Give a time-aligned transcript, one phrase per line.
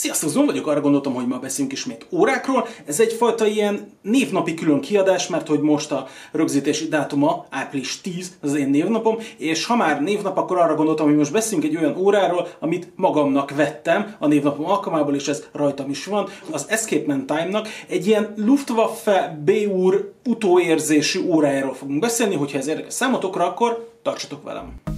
[0.00, 2.66] Sziasztok, Zon vagyok, arra gondoltam, hogy ma beszélünk ismét órákról.
[2.86, 8.54] Ez egyfajta ilyen névnapi külön kiadás, mert hogy most a rögzítési dátuma április 10, az
[8.54, 12.48] én névnapom, és ha már névnap, akkor arra gondoltam, hogy most beszélünk egy olyan óráról,
[12.58, 16.28] amit magamnak vettem a névnapom alkalmából, és ez rajtam is van.
[16.50, 23.44] Az Escapement Time-nak egy ilyen Luftwaffe B-úr utóérzési órájáról fogunk beszélni, hogyha ez érdekes számotokra,
[23.44, 24.89] akkor tartsatok velem!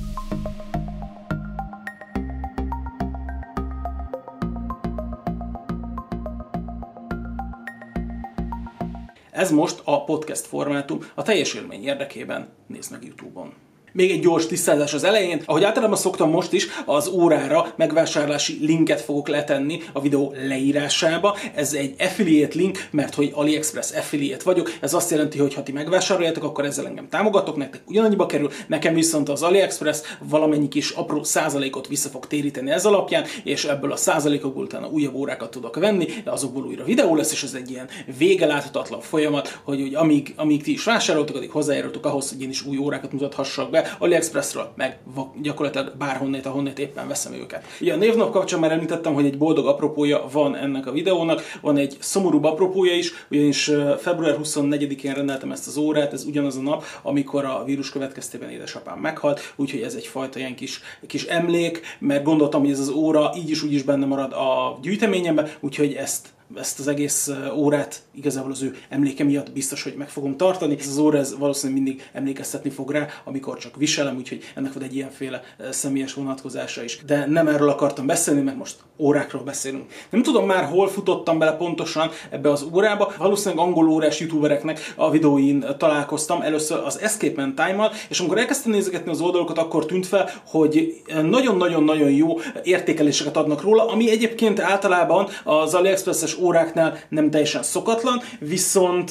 [9.43, 13.53] Ez most a podcast formátum, a teljes élmény érdekében nézd meg YouTube-on.
[13.95, 15.43] Még egy gyors tisztázás az elején.
[15.45, 21.37] Ahogy általában szoktam most is, az órára megvásárlási linket fogok letenni a videó leírásába.
[21.55, 24.73] Ez egy affiliate link, mert hogy AliExpress affiliate vagyok.
[24.81, 28.95] Ez azt jelenti, hogy ha ti megvásároljátok, akkor ezzel engem támogatok, nektek ugyanannyiba kerül, nekem
[28.95, 33.97] viszont az AliExpress valamennyi kis apró százalékot vissza fog téríteni ez alapján, és ebből a
[33.97, 37.89] százalékokból utána újabb órákat tudok venni, de azokból újra videó lesz, és ez egy ilyen
[38.19, 42.49] vége láthatatlan folyamat, hogy, hogy amíg, amíg ti is vásároltok, addig hozzájárultok ahhoz, hogy én
[42.49, 44.99] is új órákat mutathassak be, AliExpressről, meg
[45.43, 47.65] gyakorlatilag bárhonnét, ahonnét éppen veszem őket.
[47.81, 51.77] Ugye a névnap kapcsán már említettem, hogy egy boldog apropója van ennek a videónak, van
[51.77, 56.85] egy szomorúbb apropója is, ugyanis február 24-én rendeltem ezt az órát, ez ugyanaz a nap,
[57.03, 62.61] amikor a vírus következtében édesapám meghalt, úgyhogy ez egyfajta ilyen kis, kis emlék, mert gondoltam,
[62.61, 66.79] hogy ez az óra így is úgy is benne marad a gyűjteményemben, úgyhogy ezt ezt
[66.79, 70.77] az egész órát igazából az ő emléke miatt biztos, hogy meg fogom tartani.
[70.81, 74.83] Ez az óra ez valószínűleg mindig emlékeztetni fog rá, amikor csak viselem, úgyhogy ennek van
[74.83, 77.01] egy ilyenféle személyes vonatkozása is.
[77.07, 79.85] De nem erről akartam beszélni, mert most órákról beszélünk.
[80.11, 83.13] Nem tudom már hol futottam bele pontosan ebbe az órába.
[83.19, 89.11] Valószínűleg angol órás youtubereknek a videóin találkoztam először az Escapement Time-mal, és amikor elkezdtem nézegetni
[89.11, 95.75] az oldalokat, akkor tűnt fel, hogy nagyon-nagyon-nagyon jó értékeléseket adnak róla, ami egyébként általában az
[95.75, 99.11] AliExpress-es óráknál nem teljesen szokatlan, viszont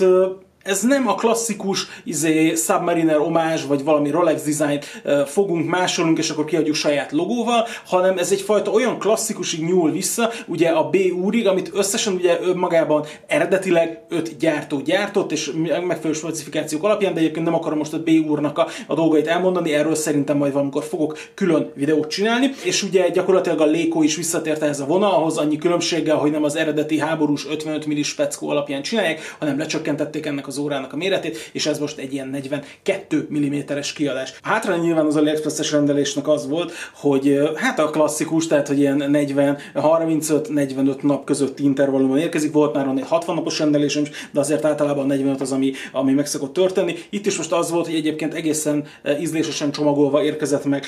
[0.63, 6.45] ez nem a klasszikus izé, Submariner omás, vagy valami Rolex dizájnt fogunk, másolunk, és akkor
[6.45, 11.71] kiadjuk saját logóval, hanem ez egyfajta olyan klasszikusig nyúl vissza, ugye a B úrig, amit
[11.73, 15.51] összesen ugye magában eredetileg öt gyártó gyártott, és
[15.85, 19.73] megfelelő specifikációk alapján, de egyébként nem akarom most a B úrnak a, a dolgait elmondani,
[19.73, 24.61] erről szerintem majd valamikor fogok külön videót csinálni, és ugye gyakorlatilag a Léko is visszatért
[24.61, 29.35] ehhez a vonalhoz, annyi különbséggel, hogy nem az eredeti háborús 55 millis speckó alapján csinálják,
[29.39, 34.33] hanem lecsökkentették ennek az órának a méretét, és ez most egy ilyen 42 mm-es kiadás.
[34.41, 39.57] Hátra nyilván az AliExpress-es rendelésnek az volt, hogy hát a klasszikus, tehát hogy ilyen 40,
[39.75, 45.05] 35-45 nap közötti intervallumon érkezik, volt már egy 60 napos rendelésem is, de azért általában
[45.05, 46.95] 45 az, ami, ami meg szokott történni.
[47.09, 48.83] Itt is most az volt, hogy egyébként egészen
[49.19, 50.85] ízlésesen csomagolva érkezett meg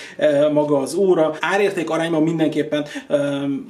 [0.54, 1.36] maga az óra.
[1.40, 2.86] Árérték arányban mindenképpen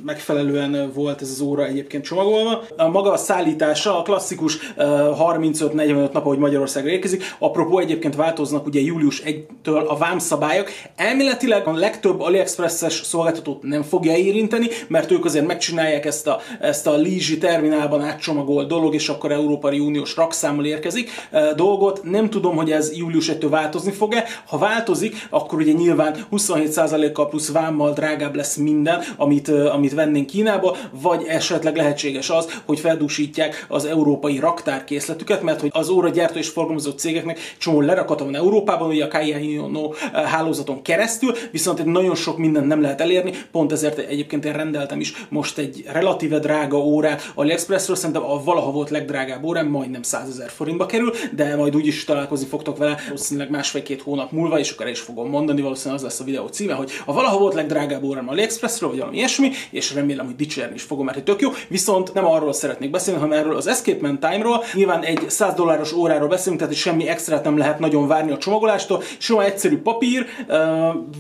[0.05, 2.63] megfelelően volt ez az óra egyébként csomagolva.
[2.77, 7.23] A maga a szállítása a klasszikus 35 45 nap, ahogy Magyarországra érkezik.
[7.39, 10.69] Apropó egyébként változnak ugye július 1-től a vámszabályok.
[10.95, 16.87] Elméletileg a legtöbb AliExpress-es szolgáltatót nem fogja érinteni, mert ők azért megcsinálják ezt a, ezt
[16.87, 22.03] a Lízsi terminálban átcsomagolt dolog, és akkor Európai Uniós rakszámmal érkezik e, dolgot.
[22.03, 24.23] Nem tudom, hogy ez július 1-től változni fog-e.
[24.47, 30.77] Ha változik, akkor ugye nyilván 27%-kal plusz vámmal drágább lesz minden, amit, amit vennénk Kínába,
[31.01, 36.91] vagy esetleg lehetséges az, hogy feldúsítják az európai raktárkészletüket, mert hogy az óragyártó és forgalmazó
[36.91, 42.15] cégeknek csomó lerakata van Európában, ugye a Kai no eh, hálózaton keresztül, viszont egy nagyon
[42.15, 46.77] sok mindent nem lehet elérni, pont ezért egyébként én rendeltem is most egy relatíve drága
[46.77, 51.75] órát AliExpressről, szerintem a valaha volt legdrágább órám, majdnem 100 ezer forintba kerül, de majd
[51.75, 56.09] úgyis találkozni fogtok vele valószínűleg másfél-két hónap múlva, és akkor is fogom mondani, valószínűleg az
[56.09, 59.93] lesz a videó címe, hogy a valaha volt legdrágább órám AliExpressről, vagy valami ilyesmi, és
[59.93, 61.49] remélem, hogy dicsérni is fogom, mert tök jó.
[61.67, 64.63] Viszont nem arról szeretnék beszélni, hanem erről az Escapement Time-ról.
[64.73, 69.03] Nyilván egy 100 dolláros óráról beszélünk, tehát semmi extrát nem lehet nagyon várni a csomagolástól.
[69.17, 70.25] Sima egyszerű papír,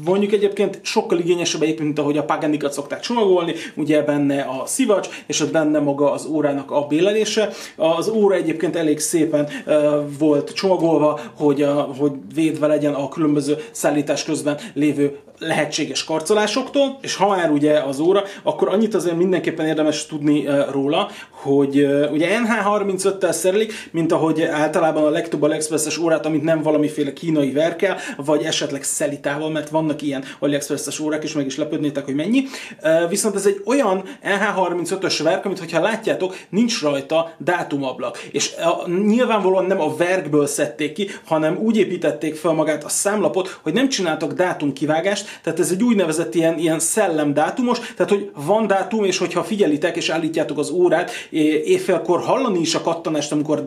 [0.05, 5.09] mondjuk egyébként sokkal igényesebb egyébként, mint ahogy a Paganikat szokták csomagolni, ugye benne a szivacs,
[5.27, 7.49] és ott benne maga az órának a bélelése.
[7.75, 9.47] Az óra egyébként elég szépen
[10.19, 17.15] volt csomagolva, hogy, a, hogy védve legyen a különböző szállítás közben lévő lehetséges karcolásoktól, és
[17.15, 23.31] ha már ugye az óra, akkor annyit azért mindenképpen érdemes tudni róla, hogy ugye NH35-tel
[23.31, 28.43] szerelik, mint ahogy hogy általában a legtöbb AliExpress-es órát, amit nem valamiféle kínai verkel, vagy
[28.43, 32.43] esetleg szelitával, mert vannak ilyen AliExpress-es órák, és meg is lepődnétek, hogy mennyi.
[33.09, 38.17] Viszont ez egy olyan NH35-ös verk, amit hogyha látjátok, nincs rajta dátumablak.
[38.31, 38.51] És
[39.05, 43.89] nyilvánvalóan nem a verkből szedték ki, hanem úgy építették fel magát a számlapot, hogy nem
[43.89, 49.17] csináltak dátumkivágást, tehát ez egy úgynevezett ilyen, ilyen szellem dátumos, tehát hogy van dátum, és
[49.17, 53.63] hogyha figyelitek és állítjátok az órát, éjfélkor hallani is a kattanást, amikor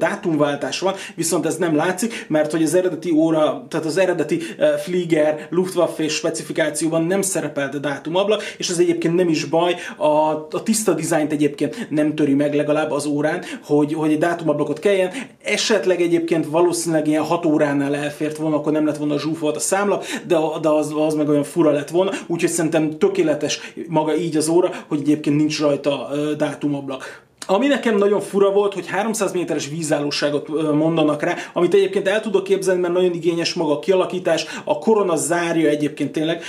[0.57, 4.41] dátumváltás van, viszont ez nem látszik, mert hogy az eredeti óra, tehát az eredeti
[4.83, 10.07] Flieger, Luftwaffe specifikációban nem szerepelt a dátumablak, és ez egyébként nem is baj, a,
[10.51, 15.11] a tiszta dizájnt egyébként nem töri meg legalább az órán, hogy, hogy egy dátumablakot kelljen.
[15.43, 20.01] Esetleg egyébként valószínűleg ilyen 6 óránál elfért volna, akkor nem lett volna zsúfolt a számla,
[20.27, 24.49] de, de az, az meg olyan fura lett volna, úgyhogy szerintem tökéletes maga így az
[24.49, 27.26] óra, hogy egyébként nincs rajta dátumablak.
[27.47, 32.45] Ami nekem nagyon fura volt, hogy 300 méteres vízállóságot mondanak rá, amit egyébként el tudok
[32.45, 36.43] képzelni, mert nagyon igényes maga a kialakítás, a korona zárja egyébként tényleg,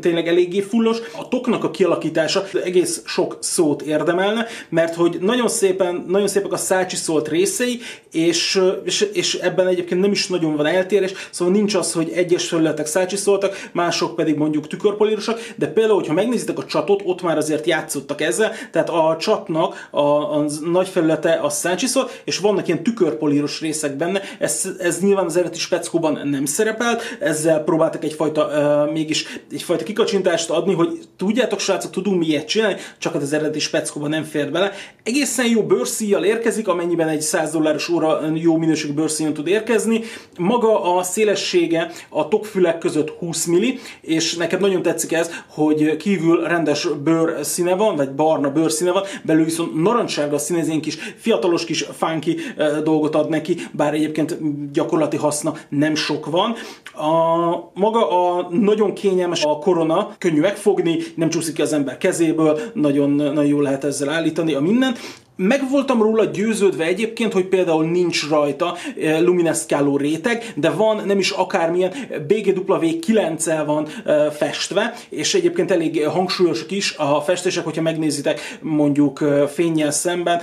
[0.00, 6.04] tényleg eléggé fullos, a toknak a kialakítása egész sok szót érdemelne, mert hogy nagyon szépen,
[6.08, 7.80] nagyon szépek a szácsi szólt részei,
[8.12, 12.48] és, és, és ebben egyébként nem is nagyon van eltérés, szóval nincs az, hogy egyes
[12.48, 17.36] felületek szácsi szóltak, mások pedig mondjuk tükörpolírosak, de például, hogyha megnézitek a csatot, ott már
[17.36, 22.82] azért játszottak ezzel, tehát a csatnak a a, nagy felülete a száncsiszol, és vannak ilyen
[22.82, 28.92] tükörpolíros részek benne, ez, ez nyilván az eredeti speckóban nem szerepelt, ezzel próbáltak egyfajta, uh,
[28.92, 34.10] mégis egyfajta kikacsintást adni, hogy tudjátok srácok, tudunk mi ilyet csinálni, csak az eredeti speckóban
[34.10, 34.72] nem fér bele.
[35.02, 40.02] Egészen jó bőrszíjjal érkezik, amennyiben egy 100 dolláros óra jó minőségű bőrszíjon tud érkezni.
[40.38, 46.42] Maga a szélessége a tokfülek között 20 milli, és neked nagyon tetszik ez, hogy kívül
[46.42, 52.36] rendes bőrszíne van, vagy barna bőrszíne van, belül viszont narancssárga színezén kis, fiatalos kis funky
[52.82, 54.38] dolgot ad neki, bár egyébként
[54.72, 56.54] gyakorlati haszna nem sok van.
[56.94, 62.60] A, maga a nagyon kényelmes a korona, könnyű megfogni, nem csúszik ki az ember kezéből,
[62.74, 64.98] nagyon, nagyon jól lehet ezzel állítani a mindent.
[65.42, 71.18] Meg voltam róla győződve egyébként, hogy például nincs rajta eh, lumineszkáló réteg, de van nem
[71.18, 71.92] is akármilyen
[72.26, 78.58] BGW 9 el van eh, festve, és egyébként elég hangsúlyosak is a festések, hogyha megnézitek
[78.60, 80.40] mondjuk eh, fényjel szemben,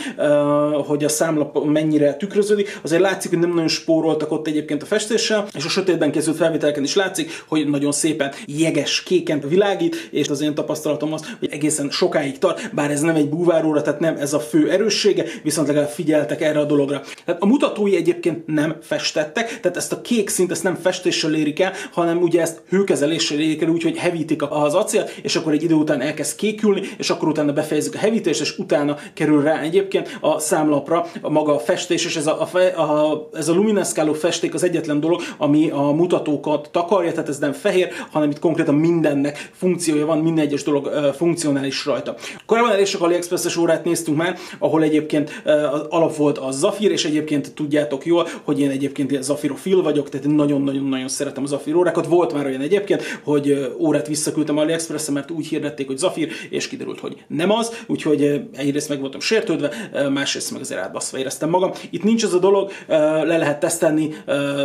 [0.88, 5.48] hogy a számlap mennyire tükröződik, azért látszik, hogy nem nagyon spóroltak ott egyébként a festéssel,
[5.54, 10.42] és a sötétben készült felvételeken is látszik, hogy nagyon szépen jeges, kéken világít, és az
[10.42, 14.34] én tapasztalatom az, hogy egészen sokáig tart, bár ez nem egy búváróra, tehát nem ez
[14.34, 17.02] a fő erő, erőssége, viszont legalább figyeltek erre a dologra.
[17.26, 21.60] Tehát a mutatói egyébként nem festettek, tehát ezt a kék szint ezt nem festéssel érik
[21.60, 25.74] el, hanem ugye ezt hőkezeléssel érik el, úgyhogy hevítik az acél, és akkor egy idő
[25.74, 30.40] után elkezd kékülni, és akkor utána befejezik a hevítést, és utána kerül rá egyébként a
[30.40, 34.64] számlapra a maga a festés, és ez a, a, a, ez a lumineszkáló festék az
[34.64, 40.06] egyetlen dolog, ami a mutatókat takarja, tehát ez nem fehér, hanem itt konkrétan mindennek funkciója
[40.06, 42.16] van, minden egyes dolog funkcionális rajta.
[42.46, 45.42] Korábban elég sok AliExpress-es órát néztünk már, ahol egyébként
[45.72, 50.28] az alap volt a Zafir, és egyébként tudjátok jól, hogy én egyébként Zafirofil vagyok, tehát
[50.28, 52.06] nagyon-nagyon-nagyon szeretem a Zafir órákat.
[52.06, 57.00] Volt már olyan egyébként, hogy órát visszaküldtem AliExpress-re, mert úgy hirdették, hogy Zafir, és kiderült,
[57.00, 59.72] hogy nem az, úgyhogy egyrészt meg voltam sértődve,
[60.14, 61.72] másrészt meg azért átbaszva éreztem magam.
[61.90, 64.16] Itt nincs az a dolog, le lehet tesztelni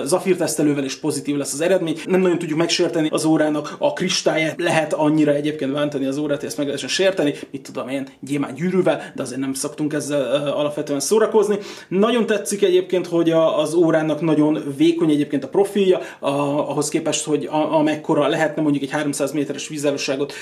[0.04, 1.98] Zafir tesztelővel, és pozitív lesz az eredmény.
[2.06, 6.48] Nem nagyon tudjuk megsérteni az órának a kristályát, lehet annyira egyébként bántani az órát, hogy
[6.48, 10.52] ezt meg lehessen sérteni, mit tudom én, gyémán gyűrűvel, de azért nem szoktunk ezzel ezzel
[10.52, 11.58] alapvetően szórakozni.
[11.88, 17.44] Nagyon tetszik egyébként, hogy a, az órának nagyon vékony egyébként a profilja, ahhoz képest, hogy
[17.50, 20.32] a, amekkora lehetne mondjuk egy 300 méteres vízállóságot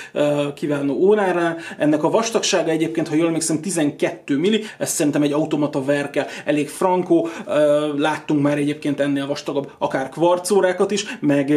[0.55, 1.57] kívánó órára.
[1.79, 6.69] Ennek a vastagsága egyébként, ha jól emlékszem, 12 milli, ez szerintem egy automata verkel, elég
[6.69, 7.29] frankó,
[7.97, 11.53] láttunk már egyébként ennél vastagabb akár kvarcórákat is, meg,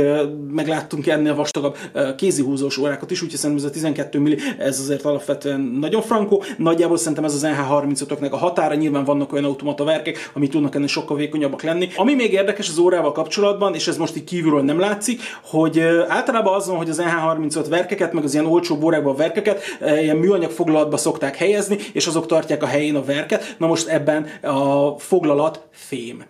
[0.51, 1.77] meg láttunk ennél vastagabb
[2.17, 6.43] kézihúzós órákat is, úgyhogy szerintem ez a 12 milli, ez azért alapvetően nagyon frankó.
[6.57, 7.43] Nagyjából szerintem ez az
[7.85, 11.89] NH35 a határa, nyilván vannak olyan automata verkek, ami tudnak ennél sokkal vékonyabbak lenni.
[11.95, 16.53] Ami még érdekes az órával kapcsolatban, és ez most így kívülről nem látszik, hogy általában
[16.53, 19.61] az van, hogy az NH35 verkeket, meg az ilyen olcsó órákban verkeket
[20.01, 23.55] ilyen műanyag foglalatba szokták helyezni, és azok tartják a helyén a verket.
[23.57, 26.23] Na most ebben a foglalat fém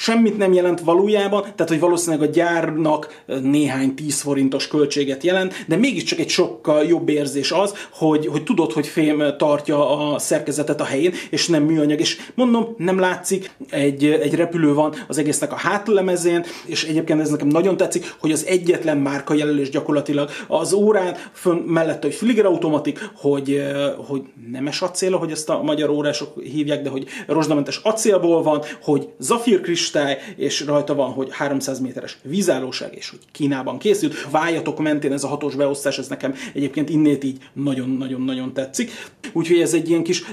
[0.00, 5.76] semmit nem jelent valójában, tehát hogy valószínűleg a gyárnak néhány 10 forintos költséget jelent, de
[5.76, 10.84] mégiscsak egy sokkal jobb érzés az, hogy, hogy tudod, hogy fém tartja a szerkezetet a
[10.84, 12.00] helyén, és nem műanyag.
[12.00, 17.30] És mondom, nem látszik, egy, egy repülő van az egésznek a hátlemezén, és egyébként ez
[17.30, 22.46] nekem nagyon tetszik, hogy az egyetlen márka jelölés gyakorlatilag az órán, fönn mellette, hogy Fliger
[22.46, 23.62] automatik, hogy,
[24.06, 29.08] hogy nemes acél, hogy ezt a magyar órások hívják, de hogy rozsdamentes acélból van, hogy
[29.18, 29.60] zafír
[29.90, 34.14] kristály, és rajta van, hogy 300 méteres vízállóság, és hogy Kínában készült.
[34.30, 38.90] Vájatok mentén ez a hatós beosztás, ez nekem egyébként innét így nagyon-nagyon-nagyon tetszik.
[39.32, 40.24] Úgyhogy ez egy ilyen kis,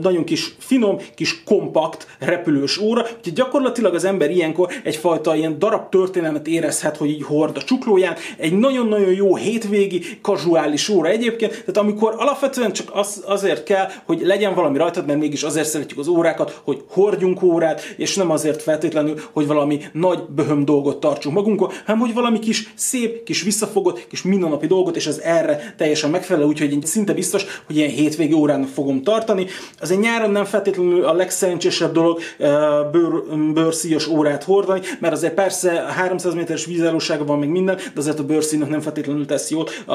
[0.00, 5.88] nagyon kis finom, kis kompakt repülős óra, úgyhogy gyakorlatilag az ember ilyenkor egyfajta ilyen darab
[5.88, 8.14] történelmet érezhet, hogy így hord a csuklóján.
[8.36, 14.20] Egy nagyon-nagyon jó hétvégi, kazuális óra egyébként, tehát amikor alapvetően csak az, azért kell, hogy
[14.24, 18.62] legyen valami rajtad, mert mégis azért szeretjük az órákat, hogy hordjunk órát, és nem azért
[18.62, 19.01] feltétlenül,
[19.32, 24.22] hogy valami nagy böhöm dolgot tartsunk magunkon, hanem hogy valami kis szép, kis visszafogott, kis
[24.22, 28.64] mindennapi dolgot, és ez erre teljesen megfelelő, úgyhogy én szinte biztos, hogy ilyen hétvégi órán
[28.64, 29.46] fogom tartani.
[29.80, 32.20] Az egy nyáron nem feltétlenül a legszerencsésebb dolog
[32.92, 38.18] bőr, bőrszíjas órát hordani, mert azért persze 300 méteres vízállósága van még minden, de azért
[38.18, 39.94] a bőrszínak nem feltétlenül tesz jót a,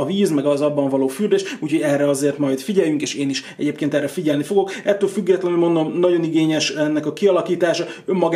[0.00, 3.54] a víz, meg az abban való fürdés, úgyhogy erre azért majd figyeljünk, és én is
[3.56, 4.72] egyébként erre figyelni fogok.
[4.84, 7.84] Ettől függetlenül mondom, nagyon igényes ennek a kialakítása.
[8.04, 8.35] Önmagában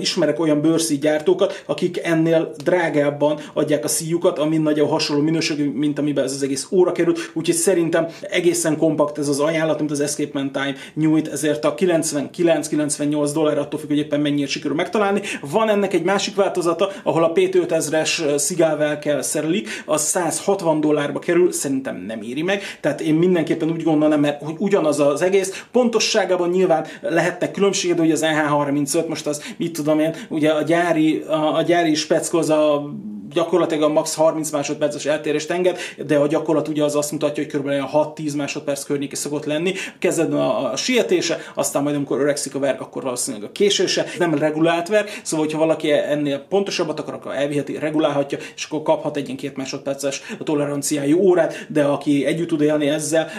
[0.00, 5.98] ismerek olyan bőrszi gyártókat, akik ennél drágábban adják a szíjukat, ami nagyon hasonló minőségű, mint
[5.98, 10.00] amiben ez az egész óra került, úgyhogy szerintem egészen kompakt ez az ajánlat, amit az
[10.00, 15.20] Escapement Time nyújt, ezért a 99-98 dollár attól függ, hogy éppen mennyire sikerül megtalálni.
[15.40, 21.52] Van ennek egy másik változata, ahol a P5000-es szigával kell szerelik, az 160 dollárba kerül,
[21.52, 26.48] szerintem nem éri meg, tehát én mindenképpen úgy gondolom, mert hogy ugyanaz az egész, pontosságában
[26.48, 31.18] nyilván lehetnek különbségek, de hogy az EH35 most az, mit tudom én, ugye a gyári,
[31.20, 32.90] a, a gyári speckó az a
[33.32, 37.52] gyakorlatilag a max 30 másodperces eltérést enged, de a gyakorlat ugye az azt mutatja, hogy
[37.52, 37.68] kb.
[37.92, 39.74] 6-10 másodperc környéke szokott lenni.
[39.98, 44.06] Kezdetben a, a sietése, aztán majd amikor öregszik a verk, akkor valószínűleg a késése.
[44.18, 49.16] Nem regulált verk, szóval hogyha valaki ennél pontosabbat akar, akkor elviheti, regulálhatja, és akkor kaphat
[49.16, 53.30] egy két másodperces toleranciájú órát, de aki együtt tud élni ezzel,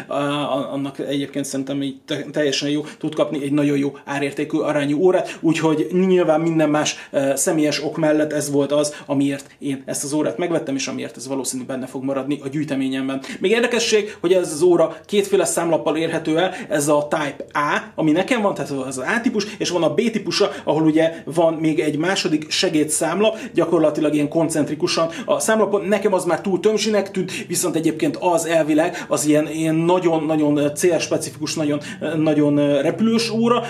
[0.72, 1.96] annak egyébként szerintem így
[2.32, 7.84] teljesen jó tud kapni egy nagyon jó árértékű arányú órát, úgyhogy nyilván minden más személyes
[7.84, 11.64] ok mellett ez volt az, amiért én ezt az órát megvettem, és amiért ez valószínű
[11.64, 13.22] benne fog maradni a gyűjteményemben.
[13.40, 18.12] Még érdekesség, hogy ez az óra kétféle számlappal érhető el, ez a Type A, ami
[18.12, 21.80] nekem van, tehát az A típus, és van a B típusa, ahol ugye van még
[21.80, 25.10] egy második segédszámlap, gyakorlatilag ilyen koncentrikusan.
[25.26, 29.76] A számlapon nekem az már túl tömzsinek tűnt, viszont egyébként az elvileg az ilyen, ilyen
[29.76, 31.80] nagyon-nagyon célspecifikus, nagyon,
[32.16, 33.64] nagyon repülős óra.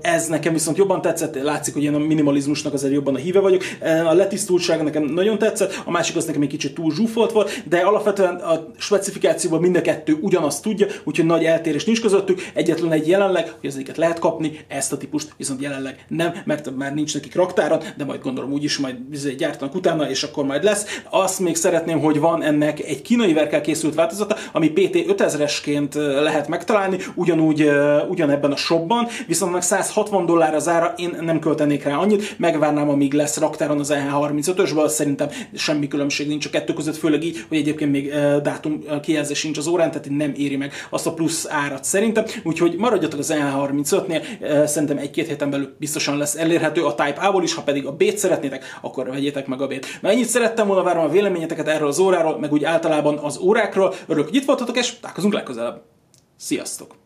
[0.00, 3.62] Ez nekem viszont jobban tetszett, látszik, hogy én a minimalizmusnak azért jobban a híve vagyok.
[4.06, 7.78] A letisztultság nekem nagyon tetszett, a másik az nekem egy kicsit túl zsúfolt volt, de
[7.78, 12.50] alapvetően a specifikációban mind a kettő ugyanazt tudja, úgyhogy nagy eltérés nincs közöttük.
[12.54, 16.94] Egyetlen egy jelenleg, hogy ezeket lehet kapni, ezt a típust viszont jelenleg nem, mert már
[16.94, 18.96] nincs nekik raktáron, de majd gondolom úgyis majd
[19.36, 21.00] gyártanak utána, és akkor majd lesz.
[21.10, 26.48] Azt még szeretném, hogy van ennek egy kínai verkel készült változata, ami PT 5000-esként lehet
[26.48, 27.70] megtalálni, ugyanúgy
[28.08, 32.88] ugyanebben a shopban, viszont meg 160 dollár az ára, én nem költenék rá annyit, megvárnám,
[32.88, 37.58] amíg lesz raktáron az EH35-ösből, szerintem semmi különbség nincs a kettő között, főleg így, hogy
[37.58, 38.08] egyébként még
[38.42, 42.24] dátum kijelzés sincs az órán, tehát nem éri meg azt a plusz árat szerintem.
[42.42, 44.22] Úgyhogy maradjatok az EH35-nél,
[44.66, 48.18] szerintem egy-két héten belül biztosan lesz elérhető a Type A-ból is, ha pedig a B-t
[48.18, 49.86] szeretnétek, akkor vegyétek meg a B-t.
[50.00, 53.94] Na ennyit szerettem volna, várom a véleményeteket erről az óráról, meg úgy általában az órákról.
[54.06, 55.82] Örülök, hogy itt voltatok, és találkozunk legközelebb.
[56.36, 57.03] Sziasztok!